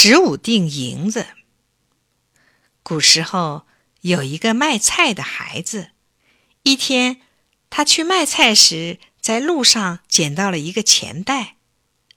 [0.00, 1.26] 十五锭银子。
[2.84, 3.66] 古时候
[4.02, 5.90] 有一个卖菜的孩子，
[6.62, 7.20] 一天
[7.68, 11.56] 他去卖菜时，在路上捡到了一个钱袋，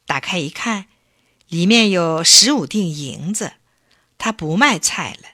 [0.06, 0.90] 打开一看，
[1.48, 3.54] 里面有十五锭银子。
[4.20, 5.30] 他不卖菜了，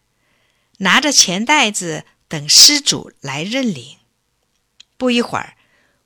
[0.77, 3.98] 拿着钱袋子等失主来认领。
[4.95, 5.57] 不一会儿，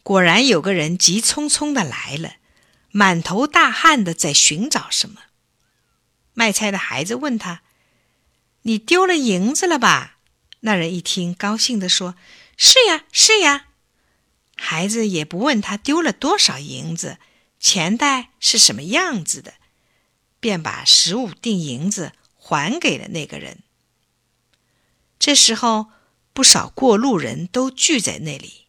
[0.01, 2.37] 果然有个人急匆匆的来了，
[2.89, 5.21] 满头大汗的在寻找什么。
[6.33, 7.61] 卖菜的孩子问他
[8.63, 10.17] ：“你丢了银子了吧？”
[10.61, 12.15] 那人一听，高兴地说
[12.55, 13.67] ：“是呀，是呀。”
[14.55, 17.17] 孩子也不问他丢了多少银子，
[17.59, 19.55] 钱袋是什么样子的，
[20.39, 23.63] 便把十五锭银子还给了那个人。
[25.17, 25.87] 这时候，
[26.33, 28.67] 不少过路人都聚在那里，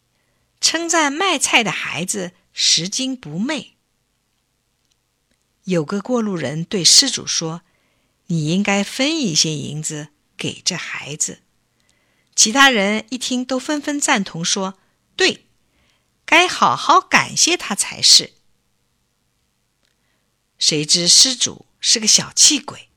[0.59, 3.77] 称赞卖菜的孩子拾金不昧。
[5.65, 7.61] 有个过路人对施主说
[8.27, 11.39] ：“你应该分一些银子给这孩子。”
[12.35, 14.79] 其他人一听，都纷纷赞同说
[15.15, 15.45] ：“对，
[16.25, 18.33] 该好好感谢他才是。”
[20.59, 22.89] 谁知施主是个小气鬼，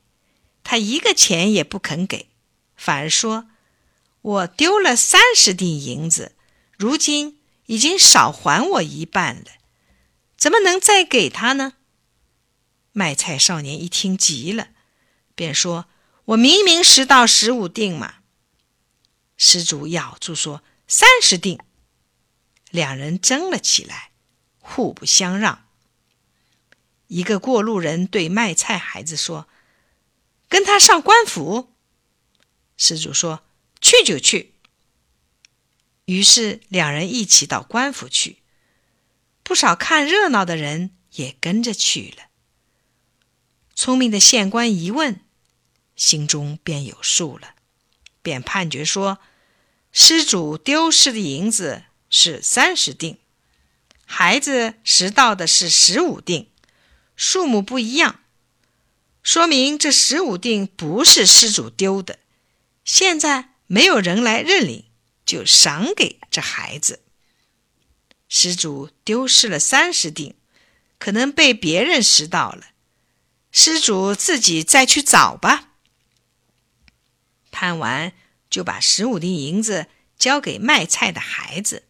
[0.63, 2.27] 他一个钱也不肯给，
[2.75, 3.49] 反而说
[4.21, 6.33] ：“我丢了三十锭银子，
[6.77, 9.51] 如今已经少还我一半了，
[10.35, 11.73] 怎么能再给他呢？”
[12.97, 14.69] 卖菜少年一听急了，
[15.35, 15.85] 便说
[16.33, 18.15] ：“我明明拾到十五锭嘛。”
[19.37, 21.59] 施主咬住说：“三十锭。”
[22.71, 24.13] 两人争了起来，
[24.57, 25.67] 互不相让。
[27.05, 29.47] 一个过路人对卖菜孩子说
[30.49, 31.75] ：“跟他上官府。”
[32.77, 33.45] 施主说
[33.79, 34.55] ：“去就去。”
[36.05, 38.41] 于是两人一起到官府去，
[39.43, 42.23] 不少看热闹的人也跟着去了。
[43.77, 45.19] 聪明的县官一问，
[45.95, 47.53] 心中便有数了，
[48.23, 49.19] 便判决说：
[49.91, 53.19] 失主丢失的银子是三十锭，
[54.03, 56.47] 孩子拾到的是十五锭，
[57.15, 58.19] 数目不一样，
[59.21, 62.17] 说明这十五锭不是失主丢的。
[62.83, 64.85] 现在没有人来认领，
[65.23, 67.03] 就赏给这孩子。
[68.27, 70.33] 失主丢失了三十锭，
[70.97, 72.71] 可能被别人拾到了。
[73.59, 75.69] 施主自己再去找吧。
[77.49, 78.13] 判完，
[78.51, 81.87] 就把十五锭银子交给卖菜的孩子。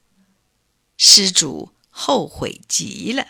[0.96, 3.28] 施主后悔极了。